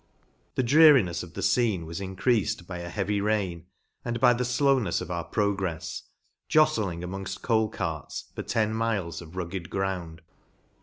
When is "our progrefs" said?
5.11-6.01